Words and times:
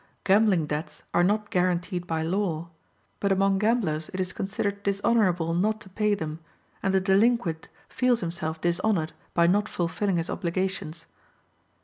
Gambling 0.23 0.65
debts 0.65 1.03
are 1.13 1.23
not 1.23 1.51
guaranteed 1.51 2.07
by 2.07 2.23
law; 2.23 2.69
but 3.19 3.31
among 3.31 3.59
gamblers 3.59 4.09
it 4.11 4.19
is 4.19 4.33
considered 4.33 4.81
dishonorable 4.81 5.53
not 5.53 5.79
to 5.81 5.89
pay 5.91 6.15
them, 6.15 6.39
and 6.81 6.91
the 6.91 6.99
delinquent 6.99 7.69
feels 7.87 8.21
himself 8.21 8.59
dishonored 8.59 9.13
by 9.35 9.45
not 9.45 9.69
fulfilling 9.69 10.17
his 10.17 10.27
obligations. 10.27 11.05